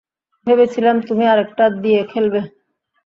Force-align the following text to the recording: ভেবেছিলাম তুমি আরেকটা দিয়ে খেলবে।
ভেবেছিলাম 0.47 0.95
তুমি 1.01 1.23
আরেকটা 1.27 1.65
দিয়ে 1.83 2.01
খেলবে। 2.03 2.39